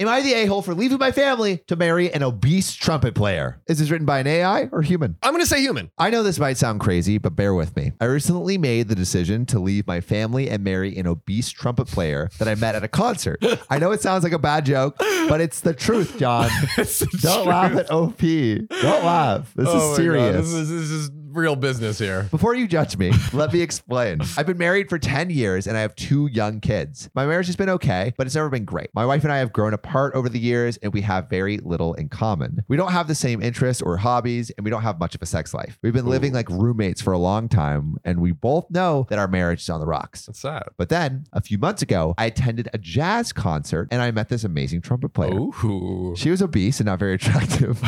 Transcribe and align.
Am 0.00 0.08
I 0.08 0.22
the 0.22 0.32
a 0.34 0.46
hole 0.46 0.60
for 0.60 0.74
leaving 0.74 0.98
my 0.98 1.12
family 1.12 1.58
to 1.68 1.76
marry 1.76 2.12
an 2.12 2.24
obese 2.24 2.74
trumpet 2.74 3.14
player? 3.14 3.60
Is 3.68 3.78
this 3.78 3.90
written 3.90 4.04
by 4.06 4.18
an 4.18 4.26
AI 4.26 4.64
or 4.72 4.82
human? 4.82 5.16
I'm 5.22 5.30
going 5.32 5.40
to 5.44 5.48
say 5.48 5.60
human. 5.60 5.92
I 5.96 6.10
know 6.10 6.24
this 6.24 6.40
might 6.40 6.56
sound 6.56 6.80
crazy, 6.80 7.16
but 7.18 7.36
bear 7.36 7.54
with 7.54 7.76
me. 7.76 7.92
I 8.00 8.06
recently 8.06 8.58
made 8.58 8.88
the 8.88 8.96
decision 8.96 9.46
to 9.46 9.60
leave 9.60 9.86
my 9.86 10.00
family 10.00 10.50
and 10.50 10.64
marry 10.64 10.96
an 10.96 11.06
obese 11.06 11.48
trumpet 11.48 11.86
player 11.86 12.28
that 12.40 12.48
I 12.48 12.56
met 12.56 12.74
at 12.74 12.82
a 12.82 12.88
concert. 12.88 13.38
I 13.70 13.78
know 13.78 13.92
it 13.92 14.02
sounds 14.02 14.24
like 14.24 14.32
a 14.32 14.38
bad 14.38 14.66
joke, 14.66 14.96
but 15.28 15.40
it's 15.40 15.60
the 15.60 15.72
truth, 15.72 16.18
John. 16.18 16.50
The 16.76 17.06
Don't 17.22 17.44
truth. 17.44 17.46
laugh 17.46 17.72
at 17.76 17.90
OP. 17.92 18.18
Don't 18.18 19.04
laugh. 19.04 19.52
This 19.54 19.68
Oh 19.68 19.76
is 19.76 19.82
God, 19.90 19.96
serious. 19.96 20.36
This 20.36 20.52
is, 20.54 20.70
this 20.70 20.90
is 20.90 21.10
real 21.34 21.56
business 21.56 21.98
here. 21.98 22.28
Before 22.30 22.54
you 22.54 22.66
judge 22.66 22.96
me, 22.96 23.12
let 23.32 23.52
me 23.52 23.60
explain. 23.60 24.20
I've 24.36 24.46
been 24.46 24.58
married 24.58 24.88
for 24.88 24.98
10 24.98 25.30
years 25.30 25.66
and 25.66 25.76
I 25.76 25.80
have 25.80 25.94
two 25.96 26.26
young 26.28 26.60
kids. 26.60 27.10
My 27.14 27.26
marriage 27.26 27.46
has 27.46 27.56
been 27.56 27.68
okay, 27.70 28.12
but 28.16 28.26
it's 28.26 28.36
never 28.36 28.48
been 28.48 28.64
great. 28.64 28.90
My 28.94 29.04
wife 29.04 29.24
and 29.24 29.32
I 29.32 29.38
have 29.38 29.52
grown 29.52 29.74
apart 29.74 30.14
over 30.14 30.28
the 30.28 30.38
years 30.38 30.76
and 30.78 30.92
we 30.92 31.00
have 31.02 31.28
very 31.28 31.58
little 31.58 31.94
in 31.94 32.08
common. 32.08 32.64
We 32.68 32.76
don't 32.76 32.92
have 32.92 33.08
the 33.08 33.14
same 33.14 33.42
interests 33.42 33.82
or 33.82 33.96
hobbies 33.96 34.50
and 34.50 34.64
we 34.64 34.70
don't 34.70 34.82
have 34.82 34.98
much 34.98 35.14
of 35.14 35.22
a 35.22 35.26
sex 35.26 35.52
life. 35.52 35.78
We've 35.82 35.92
been 35.92 36.06
living 36.06 36.32
like 36.32 36.48
roommates 36.48 37.00
for 37.00 37.12
a 37.12 37.18
long 37.18 37.48
time 37.48 37.96
and 38.04 38.20
we 38.20 38.32
both 38.32 38.70
know 38.70 39.06
that 39.10 39.18
our 39.18 39.28
marriage 39.28 39.62
is 39.62 39.70
on 39.70 39.80
the 39.80 39.86
rocks. 39.86 40.26
That's 40.26 40.40
sad. 40.40 40.64
But 40.76 40.88
then 40.88 41.26
a 41.32 41.40
few 41.40 41.58
months 41.58 41.82
ago, 41.82 42.14
I 42.16 42.26
attended 42.26 42.68
a 42.72 42.78
jazz 42.78 43.32
concert 43.32 43.88
and 43.90 44.00
I 44.00 44.10
met 44.10 44.28
this 44.28 44.44
amazing 44.44 44.82
trumpet 44.82 45.10
player. 45.10 45.34
Ooh. 45.34 46.14
She 46.16 46.30
was 46.30 46.42
obese 46.42 46.80
and 46.80 46.86
not 46.86 46.98
very 46.98 47.14
attractive. 47.14 47.82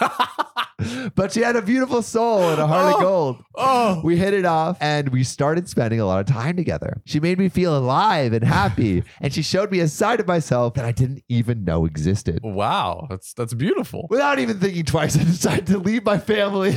but 1.14 1.32
she 1.32 1.40
had 1.40 1.56
a 1.56 1.62
beautiful 1.62 2.02
soul 2.02 2.48
and 2.50 2.60
a 2.60 2.66
heart 2.66 2.94
of 2.94 3.00
Oh. 3.00 3.00
gold. 3.00 3.44
Oh. 3.56 4.00
We 4.04 4.16
hit 4.16 4.34
it 4.34 4.44
off 4.44 4.78
and 4.80 5.08
we 5.08 5.24
started 5.24 5.68
spending 5.68 5.98
a 6.00 6.06
lot 6.06 6.20
of 6.20 6.26
time 6.26 6.56
together. 6.56 7.00
She 7.04 7.18
made 7.20 7.38
me 7.38 7.48
feel 7.48 7.76
alive 7.76 8.32
and 8.32 8.44
happy, 8.44 9.02
and 9.20 9.32
she 9.32 9.42
showed 9.42 9.70
me 9.72 9.80
a 9.80 9.88
side 9.88 10.20
of 10.20 10.26
myself 10.26 10.74
that 10.74 10.84
I 10.84 10.92
didn't 10.92 11.22
even 11.28 11.64
know 11.64 11.84
existed. 11.86 12.40
Wow. 12.42 13.06
That's 13.10 13.32
that's 13.34 13.54
beautiful. 13.54 14.06
Without 14.10 14.38
even 14.38 14.58
thinking 14.58 14.84
twice, 14.84 15.16
I 15.20 15.24
decided 15.24 15.66
to 15.68 15.78
leave 15.78 16.04
my 16.04 16.18
family 16.18 16.76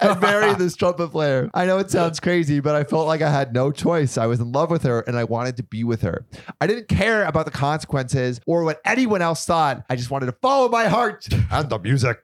and 0.00 0.20
marry 0.20 0.54
this 0.54 0.76
trumpet 0.76 1.08
player. 1.08 1.50
I 1.54 1.64
know 1.66 1.78
it 1.78 1.90
sounds 1.90 2.20
crazy, 2.20 2.60
but 2.60 2.74
I 2.74 2.84
felt 2.84 3.06
like 3.06 3.22
I 3.22 3.30
had 3.30 3.54
no 3.54 3.70
choice. 3.72 4.18
I 4.18 4.26
was 4.26 4.40
in 4.40 4.52
love 4.52 4.70
with 4.70 4.82
her 4.82 5.00
and 5.00 5.16
I 5.16 5.24
wanted 5.24 5.56
to 5.56 5.62
be 5.62 5.84
with 5.84 6.02
her. 6.02 6.26
I 6.60 6.66
didn't 6.66 6.88
care 6.88 7.24
about 7.24 7.46
the 7.46 7.50
consequences 7.50 8.40
or 8.46 8.64
what 8.64 8.80
anyone 8.84 9.22
else 9.22 9.46
thought. 9.46 9.84
I 9.88 9.96
just 9.96 10.10
wanted 10.10 10.26
to 10.26 10.32
follow 10.42 10.68
my 10.68 10.84
heart 10.88 11.26
and 11.50 11.68
the 11.70 11.78
music. 11.78 12.22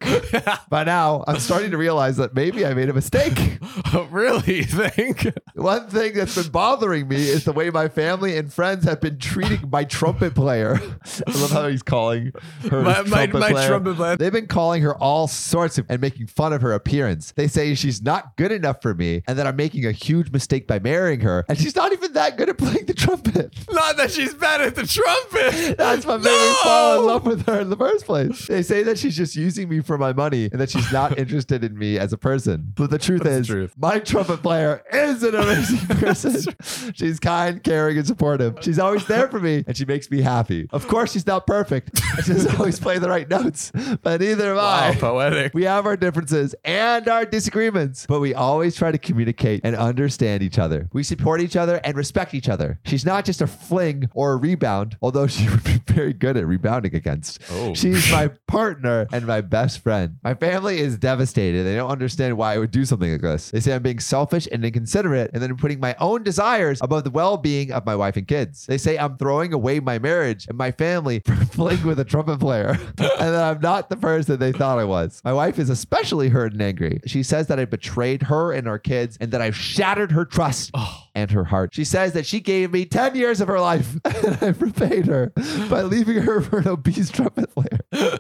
By 0.69 0.85
now, 0.85 0.98
I'm 1.27 1.39
starting 1.39 1.71
to 1.73 1.79
realize 1.79 2.17
that 2.17 2.35
maybe 2.35 2.65
I 2.67 2.75
made 2.75 2.89
a 2.89 2.95
mistake. 2.95 3.59
Oh, 3.95 4.07
really? 4.11 4.57
You 4.57 4.65
think? 4.65 5.33
One 5.55 5.89
thing 5.89 6.13
that's 6.13 6.35
been 6.35 6.51
bothering 6.53 7.09
me 7.09 7.17
is 7.17 7.45
the 7.45 7.53
way 7.55 7.71
my 7.71 7.89
family 7.89 8.37
and 8.37 8.53
friends 8.53 8.85
have 8.85 9.01
been 9.01 9.19
treating 9.19 9.71
my 9.71 9.85
trumpet 9.85 10.35
player. 10.35 10.75
I 11.27 11.31
love 11.41 11.51
how 11.51 11.69
he's 11.69 11.83
calling 11.83 12.33
her 12.71 12.83
My- 12.83 12.95
his 13.03 13.11
my- 13.11 13.27
trumpet 13.27 13.39
my 13.41 13.51
player. 13.53 13.69
trumpet 13.69 13.97
player. 13.97 14.17
They've 14.19 14.33
been 14.33 14.47
calling 14.47 14.83
her 14.83 14.95
all 14.97 15.27
sorts 15.27 15.79
of 15.79 15.87
and 15.89 16.03
making 16.03 16.27
fun 16.27 16.53
of 16.53 16.61
her 16.61 16.73
appearance. 16.75 17.33
They 17.35 17.49
say 17.49 17.75
she's 17.75 18.03
not 18.03 18.37
good 18.37 18.53
enough 18.53 18.83
for 18.83 18.93
me 18.95 19.23
and 19.27 19.39
that 19.39 19.47
I'm 19.47 19.57
making 19.57 19.87
a 19.87 19.93
huge 19.93 20.31
mistake 20.31 20.67
by 20.67 20.79
marrying 20.81 21.21
her. 21.21 21.47
And 21.49 21.57
she's 21.57 21.75
not 21.77 21.93
even 21.93 22.13
that 22.13 22.37
good 22.37 22.51
at 22.51 22.59
playing 22.59 22.87
the 22.87 22.95
trumpet. 22.95 23.55
Not 23.71 23.97
that 23.97 24.11
she's 24.11 24.35
bad 24.35 24.61
at 24.61 24.75
the 24.75 24.87
trumpet. 24.87 25.79
That's 25.79 26.05
what 26.05 26.21
made 26.21 26.31
me 26.31 26.55
fall 26.63 27.01
in 27.01 27.07
love 27.07 27.25
with 27.27 27.47
her 27.47 27.61
in 27.61 27.71
the 27.71 27.77
first 27.77 28.05
place. 28.05 28.47
They 28.49 28.63
say 28.63 28.83
that 28.83 28.99
she's 28.99 29.17
just 29.17 29.35
using 29.37 29.69
me 29.69 29.81
for 29.81 29.97
my 29.97 30.13
money 30.13 30.47
and 30.53 30.61
that 30.61 30.71
she's 30.71 30.88
not 30.93 31.19
interested 31.19 31.65
in 31.65 31.77
me 31.79 31.99
as 31.99 32.13
a 32.13 32.19
person. 32.19 32.73
But 32.77 32.91
the 32.91 32.99
truth 32.99 33.23
That's 33.23 33.41
is, 33.41 33.47
truth. 33.49 33.75
my 33.79 33.99
trumpet 33.99 34.43
player 34.43 34.83
is 34.93 35.23
an 35.23 35.35
amazing 35.35 35.79
person. 35.99 36.55
she's 36.95 37.19
kind, 37.21 37.63
caring, 37.63 37.99
and 37.99 38.07
supportive. 38.07 38.57
She's 38.63 38.79
always 38.79 39.07
there 39.07 39.29
for 39.29 39.41
me 39.41 39.65
and 39.67 39.77
she 39.77 39.85
makes 39.85 40.11
me 40.11 40.21
happy. 40.23 40.69
Of 40.71 40.87
course, 40.89 41.13
she's 41.13 41.27
not 41.27 41.47
perfect. 41.47 42.01
She 42.25 42.33
doesn't 42.33 42.59
always 42.59 42.81
play 42.81 42.99
the 42.99 43.09
right 43.09 43.29
notes, 43.29 43.71
but 44.03 44.21
neither 44.21 44.51
am 44.51 44.57
Wow, 44.57 44.89
I. 44.91 44.95
poetic. 44.97 45.55
We 45.55 45.65
have 45.65 45.87
our 45.87 45.97
differences 45.97 46.55
and 46.65 47.07
our 47.09 47.25
disagreements, 47.25 48.07
but 48.07 48.19
we 48.21 48.35
always 48.35 48.75
try 48.75 48.91
to 48.91 48.99
communicate 48.99 49.61
and 49.65 49.77
understand 49.77 50.43
each 50.43 50.59
other. 50.59 50.89
We 50.93 51.05
support 51.05 51.41
each 51.41 51.55
other 51.57 51.81
and 51.85 51.97
respect 51.97 52.35
each 52.35 52.49
other. 52.49 52.81
She's 52.85 53.05
not 53.07 53.25
just 53.25 53.41
a 53.41 53.47
fling 53.47 54.11
or 54.15 54.33
a 54.33 54.37
rebound, 54.37 54.97
although 55.01 55.27
she 55.29 55.49
would 55.51 55.63
be 55.65 55.79
very 55.87 56.13
good 56.13 56.37
at 56.37 56.47
rebounding 56.47 56.95
against. 56.97 57.41
Oh. 57.53 57.73
She's 57.75 58.11
my 58.11 58.29
partner 58.49 59.07
and 59.13 59.25
my 59.27 59.41
best 59.41 59.79
friend. 59.81 60.19
My 60.25 60.35
family 60.35 60.78
is 60.79 60.99
devastated. 60.99 61.65
They 61.65 61.77
don't 61.77 61.91
understand 61.91 62.37
why 62.37 62.55
I 62.55 62.59
would 62.59 62.71
do 62.71 62.85
something 62.85 63.11
like 63.11 63.21
this. 63.21 63.51
They 63.51 63.61
say 63.61 63.75
I'm 63.75 63.83
being 63.83 64.01
selfish 64.01 64.49
and 64.51 64.65
inconsiderate 64.65 65.31
and 65.33 65.43
then 65.43 65.57
putting 65.57 65.81
my 65.81 65.95
own 65.99 66.23
desires 66.23 66.81
above 66.83 67.05
the 67.05 67.11
well 67.11 67.37
being 67.37 67.73
of 67.73 67.85
my 67.85 67.97
wife 67.97 68.17
and 68.17 68.27
kids. 68.27 68.67
They 68.67 68.79
say 68.79 68.99
I'm 68.99 69.17
throwing 69.17 69.53
away 69.53 69.81
my 69.81 69.99
marriage 69.99 70.47
and 70.49 70.57
my 70.57 70.71
family 70.71 71.21
for 71.25 71.37
playing 71.47 71.85
with 71.85 72.01
a 72.01 72.05
trumpet 72.05 72.41
player 72.41 72.71
and 72.99 72.99
that 72.99 73.57
I'm 73.57 73.61
not 73.61 73.91
the 73.91 73.97
person 73.97 74.39
they 74.39 74.53
thought 74.53 74.79
I 74.79 74.85
was. 74.85 75.21
My 75.25 75.33
wife 75.33 75.59
is 75.59 75.71
especially 75.71 76.29
hurt 76.29 76.53
and 76.53 76.63
angry. 76.63 77.01
She 77.07 77.23
says 77.23 77.47
that 77.49 77.59
I 77.59 77.65
betrayed 77.65 78.23
her 78.25 78.53
and 78.53 78.69
our 78.69 78.79
kids 78.79 79.19
and 79.21 79.33
that 79.33 79.41
I've 79.41 79.57
shattered 79.57 80.13
her 80.13 80.25
trust 80.25 80.71
oh. 80.75 81.05
and 81.15 81.31
her 81.31 81.45
heart. 81.45 81.75
She 81.75 81.85
says 81.85 82.13
that 82.13 82.27
she 82.27 82.41
gave 82.41 82.73
me 82.73 82.85
10 82.85 83.15
years 83.15 83.41
of 83.41 83.49
her 83.49 83.61
life 83.61 83.97
and 84.05 84.39
I've 84.41 84.63
repaid 84.63 85.07
her 85.07 85.33
by 85.69 85.83
leaving 85.83 86.19
her 86.23 86.41
for 86.41 86.59
an 86.59 86.69
obese 86.69 87.11
trumpet 87.11 87.51
player. 87.55 88.19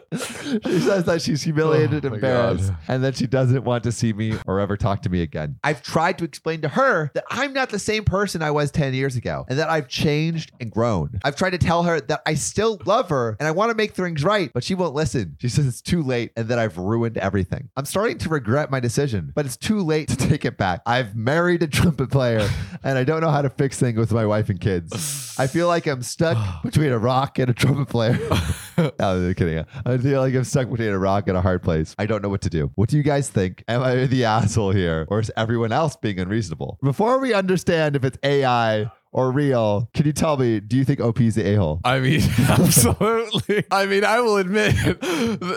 She 0.65 0.81
says 0.81 1.05
that 1.05 1.23
she's 1.23 1.43
humiliated 1.43 2.05
Oh 2.05 2.09
and 2.09 2.15
embarrassed 2.17 2.73
and 2.89 3.05
that 3.05 3.17
she 3.17 3.27
doesn't 3.27 3.65
want 3.65 3.85
to 3.85 3.93
see 3.93 4.13
me 4.13 4.35
or 4.47 4.61
ever 4.61 4.77
talk 4.77 5.03
to 5.03 5.09
me 5.09 5.23
again. 5.23 5.59
I've 5.63 5.83
tried 5.83 6.19
to 6.19 6.25
explain 6.25 6.61
to 6.63 6.69
her 6.69 7.11
that 7.15 7.25
I'm 7.31 7.53
not 7.53 7.71
the 7.71 7.79
same 7.79 8.05
person 8.05 8.43
I 8.43 8.51
was 8.51 8.71
10 8.71 8.95
years 8.95 9.17
ago 9.17 9.45
and 9.49 9.59
that 9.59 9.69
I've 9.69 9.89
changed 9.89 10.53
and 10.61 10.71
grown. 10.71 11.21
I've 11.25 11.37
tried 11.37 11.51
to 11.51 11.59
tell 11.59 11.83
her 11.85 12.01
that 12.01 12.23
I 12.27 12.35
still 12.35 12.81
love 12.85 13.09
her 13.11 13.37
and 13.39 13.47
I 13.47 13.51
want 13.51 13.71
to 13.71 13.77
make 13.77 13.93
things 13.93 14.25
right, 14.25 14.51
but 14.53 14.65
she 14.65 14.75
won't 14.75 14.95
listen. 14.95 15.37
She 15.41 15.49
says 15.49 15.67
it's 15.67 15.83
too 15.83 16.03
late 16.03 16.33
and 16.37 16.49
that 16.49 16.59
I've 16.59 16.79
ruined 16.79 17.19
everything. 17.19 17.69
I'm 17.77 17.85
starting 17.85 18.19
to 18.19 18.29
regret 18.29 18.71
my 18.71 18.81
decision, 18.81 19.33
but 19.35 19.47
it's 19.47 19.57
too 19.57 19.81
late 19.81 20.09
to 20.09 20.17
take 20.17 20.45
it 20.45 20.57
back. 20.57 20.83
I've 20.87 21.17
married 21.17 21.63
a 21.63 21.67
trumpet 21.67 22.11
player 22.11 22.49
and 22.83 22.99
I 22.99 23.05
don't 23.05 23.21
know 23.21 23.31
how 23.31 23.43
to 23.43 23.51
fix 23.51 23.79
things 23.79 23.99
with 23.99 24.13
my 24.13 24.27
wife 24.27 24.49
and 24.49 24.61
kids. 24.61 25.35
I 25.39 25.47
feel 25.47 25.69
like 25.69 25.87
I'm 25.87 26.03
stuck 26.03 26.63
between 26.63 26.91
a 26.93 26.99
rock 26.99 27.39
and 27.39 27.51
a 27.51 27.55
trumpet 27.55 27.89
player. 27.89 28.19
no, 28.99 29.29
I'm 29.29 29.35
kidding. 29.35 29.65
I 29.85 29.99
feel 29.99 30.21
like 30.21 30.35
I'm 30.35 30.45
stuck 30.45 30.71
between 30.71 30.91
a 30.91 30.99
rock 30.99 31.27
and 31.29 31.37
a 31.37 31.41
hard 31.41 31.63
place. 31.63 31.97
I 31.99 32.07
don't 32.07 32.23
know 32.23 32.29
what 32.29 32.43
to 32.43 32.51
do. 32.51 32.71
What 32.77 32.89
do 32.89 32.97
you 32.97 33.03
guys 33.03 33.29
think? 33.29 33.65
Am 33.67 33.83
I 33.83 34.07
the 34.07 34.25
asshole 34.25 34.71
here 34.71 35.07
or 35.11 35.19
is 35.19 35.33
everyone 35.37 35.73
else 35.73 35.97
being 35.97 36.21
unreasonable? 36.21 36.79
Before 36.83 37.19
we 37.19 37.35
understand 37.35 37.97
if 37.97 38.05
it's 38.05 38.19
AI 38.23 38.91
or 39.11 39.33
real, 39.33 39.89
can 39.95 40.07
you 40.07 40.13
tell 40.13 40.37
me, 40.37 40.61
do 40.61 40.77
you 40.77 40.85
think 40.85 41.01
OP 41.01 41.21
is 41.21 41.35
the 41.35 41.55
a-hole? 41.55 41.81
I 41.85 41.99
mean, 41.99 42.21
absolutely. 42.39 43.65
I 43.71 43.87
mean, 43.87 44.05
I 44.05 44.21
will 44.21 44.37
admit 44.37 44.75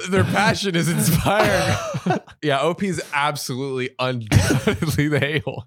their 0.10 0.24
passion 0.24 0.76
is 0.76 0.90
inspiring. 0.90 2.20
yeah, 2.42 2.62
OP 2.62 2.82
is 2.82 3.04
absolutely 3.14 3.92
undoubtedly 4.00 5.10
the 5.10 5.36
a-hole. 5.38 5.66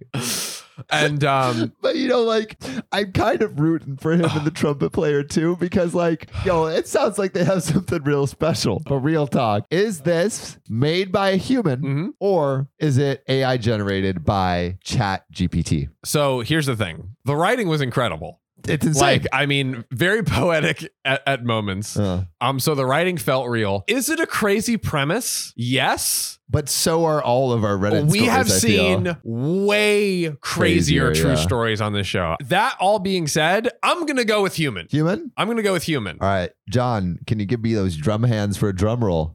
And 0.90 1.22
um, 1.24 1.72
But 1.80 1.96
you 1.96 2.08
know, 2.08 2.22
like 2.22 2.56
I'm 2.92 3.12
kind 3.12 3.42
of 3.42 3.58
rooting 3.60 3.96
for 3.96 4.12
him 4.12 4.24
and 4.24 4.46
the 4.46 4.50
trumpet 4.62 4.90
player 4.90 5.22
too, 5.22 5.56
because 5.56 5.94
like, 5.94 6.28
yo, 6.44 6.66
it 6.66 6.88
sounds 6.88 7.18
like 7.18 7.32
they 7.32 7.44
have 7.44 7.62
something 7.72 8.02
real 8.02 8.26
special. 8.26 8.82
But 8.86 8.96
real 8.96 9.26
talk, 9.26 9.66
is 9.70 10.00
this 10.00 10.58
made 10.68 11.12
by 11.12 11.30
a 11.30 11.36
human 11.36 11.82
Mhm. 11.82 12.08
or 12.20 12.68
is 12.78 12.98
it 12.98 13.22
AI 13.28 13.56
generated 13.56 14.24
by 14.24 14.78
Chat 14.82 15.24
GPT? 15.32 15.88
so 16.04 16.40
here's 16.40 16.66
the 16.66 16.76
thing 16.76 17.14
the 17.24 17.36
writing 17.36 17.68
was 17.68 17.80
incredible. 17.80 18.40
It's 18.66 18.86
insane. 18.86 19.00
Like, 19.02 19.26
I 19.32 19.44
mean, 19.46 19.84
very 19.90 20.22
poetic 20.22 20.88
at, 21.04 21.22
at 21.26 21.44
moments. 21.44 21.98
Uh, 21.98 22.24
Um, 22.40 22.58
so 22.58 22.74
the 22.74 22.86
writing 22.86 23.18
felt 23.18 23.48
real. 23.48 23.84
Is 23.86 24.08
it 24.08 24.20
a 24.20 24.26
crazy 24.26 24.76
premise? 24.78 25.52
Yes. 25.54 26.38
but 26.48 26.68
so 26.70 27.04
are 27.04 27.22
all 27.22 27.52
of 27.52 27.62
our 27.64 27.76
Reddit. 27.76 28.04
we 28.10 28.20
stories, 28.20 28.30
have 28.30 28.50
seen 28.50 29.16
way 29.22 30.30
crazier, 30.40 31.08
Crazier, 31.08 31.14
true 31.14 31.30
yeah. 31.32 31.36
stories 31.36 31.80
on 31.82 31.92
this 31.92 32.06
show. 32.06 32.36
That 32.44 32.76
all 32.80 32.98
being 33.00 33.26
said, 33.26 33.68
I'm 33.82 34.06
gonna 34.06 34.24
go 34.24 34.42
with 34.42 34.54
human. 34.54 34.86
human. 34.90 35.30
I'm 35.36 35.46
gonna 35.48 35.62
go 35.62 35.72
with 35.74 35.82
human. 35.82 36.18
All 36.20 36.28
right, 36.28 36.50
John, 36.70 37.18
can 37.26 37.40
you 37.40 37.46
give 37.46 37.60
me 37.62 37.74
those 37.74 37.96
drum 37.96 38.22
hands 38.22 38.56
for 38.56 38.68
a 38.68 38.74
drum 38.74 39.04
roll? 39.04 39.34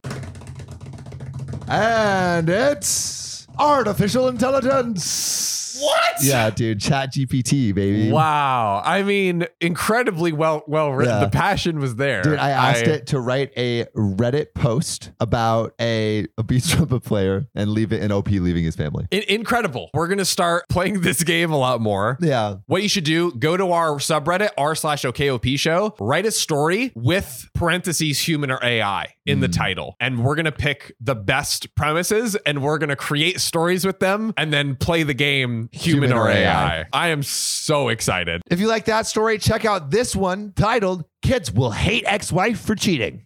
And 1.67 2.49
it's 2.49 3.47
artificial 3.59 4.27
intelligence. 4.27 5.48
What? 5.79 6.23
Yeah, 6.23 6.49
dude, 6.49 6.79
Chat 6.81 7.13
GPT, 7.13 7.73
baby. 7.73 8.11
Wow. 8.11 8.81
I 8.83 9.03
mean, 9.03 9.45
incredibly 9.61 10.31
well 10.31 10.63
well 10.67 10.91
written. 10.91 11.13
Yeah. 11.15 11.25
The 11.25 11.29
passion 11.29 11.79
was 11.79 11.95
there. 11.95 12.21
Dude, 12.21 12.39
I 12.39 12.49
asked 12.51 12.87
it 12.87 13.07
to 13.07 13.19
write 13.19 13.51
a 13.57 13.85
Reddit 13.95 14.53
post 14.53 15.11
about 15.19 15.73
a 15.79 16.27
obese 16.37 16.69
trumpet 16.75 17.01
player 17.01 17.47
and 17.55 17.71
leave 17.71 17.93
it 17.93 18.01
in 18.01 18.11
OP 18.11 18.29
leaving 18.29 18.63
his 18.63 18.75
family. 18.75 19.07
In- 19.11 19.23
incredible. 19.27 19.89
We're 19.93 20.07
gonna 20.07 20.25
start 20.25 20.65
playing 20.69 21.01
this 21.01 21.23
game 21.23 21.51
a 21.51 21.57
lot 21.57 21.81
more. 21.81 22.17
Yeah. 22.21 22.55
What 22.65 22.83
you 22.83 22.89
should 22.89 23.03
do, 23.03 23.31
go 23.33 23.55
to 23.57 23.71
our 23.71 23.91
subreddit, 23.97 24.49
r 24.57 24.75
slash 24.75 25.03
OKOP 25.03 25.57
show, 25.59 25.95
write 25.99 26.25
a 26.25 26.31
story 26.31 26.91
with 26.95 27.47
parentheses 27.53 28.19
human 28.27 28.51
or 28.51 28.59
AI 28.63 29.13
in 29.25 29.39
the 29.41 29.47
Mm. 29.49 29.53
title. 29.57 29.95
And 29.99 30.23
we're 30.23 30.35
going 30.35 30.45
to 30.45 30.51
pick 30.51 30.93
the 31.01 31.15
best 31.15 31.73
premises 31.75 32.35
and 32.45 32.61
we're 32.61 32.77
going 32.77 32.89
to 32.89 32.95
create 32.95 33.39
stories 33.41 33.85
with 33.85 33.99
them 33.99 34.33
and 34.37 34.51
then 34.53 34.75
play 34.75 35.03
the 35.03 35.13
game 35.13 35.58
human, 35.71 36.13
or 36.13 36.29
AI. 36.29 36.85
I 36.93 37.07
am 37.09 37.23
so 37.23 37.89
excited. 37.89 38.41
If 38.49 38.59
you 38.59 38.67
like 38.67 38.85
that 38.85 39.07
story, 39.07 39.37
check 39.37 39.65
out 39.65 39.91
this 39.91 40.15
one 40.15 40.53
titled 40.55 41.03
Kids 41.21 41.51
Will 41.51 41.71
Hate 41.71 42.03
Ex 42.05 42.31
Wife 42.31 42.61
for 42.61 42.75
Cheating. 42.75 43.25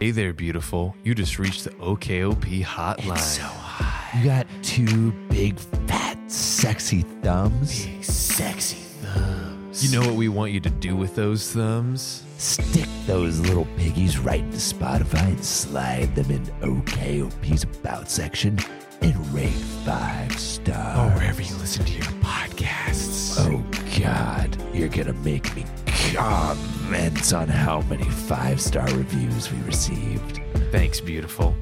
Hey 0.00 0.10
there, 0.10 0.32
beautiful. 0.32 0.94
You 1.04 1.14
just 1.14 1.38
reached 1.38 1.64
the 1.64 1.70
OKOP 1.70 2.62
hotline. 2.64 4.18
You 4.18 4.24
got 4.24 4.46
two 4.62 5.12
big, 5.28 5.58
fat, 5.88 6.18
sexy 6.30 7.02
thumbs. 7.22 7.86
Big, 7.86 8.04
sexy 8.04 8.76
thumbs. 9.02 9.82
You 9.84 9.98
know 9.98 10.06
what 10.06 10.16
we 10.16 10.28
want 10.28 10.52
you 10.52 10.60
to 10.60 10.70
do 10.70 10.96
with 10.96 11.14
those 11.14 11.50
thumbs? 11.52 12.24
Stick 12.38 12.88
those 13.06 13.40
little 13.40 13.66
piggies 13.76 14.18
right 14.18 14.40
into 14.40 14.58
Spotify 14.58 15.28
and 15.28 15.44
slide 15.44 16.14
them 16.14 16.30
in 16.30 16.44
OKOP's 16.60 17.64
About 17.64 18.10
section 18.10 18.58
and 19.00 19.34
rate 19.34 19.50
five 19.84 20.38
stars. 20.38 20.98
Or 20.98 21.16
wherever 21.16 21.42
you 21.42 21.54
listen 21.56 21.84
to 21.84 21.92
your 21.92 22.04
podcasts. 22.22 23.36
Oh 23.38 23.62
God, 24.00 24.56
you're 24.74 24.88
gonna 24.88 25.12
make 25.12 25.54
me 25.54 25.64
comment 26.14 27.32
on 27.32 27.48
how 27.48 27.80
many 27.82 28.04
five 28.04 28.60
star 28.60 28.86
reviews 28.88 29.50
we 29.52 29.58
received. 29.62 30.40
Thanks, 30.70 31.00
beautiful. 31.00 31.54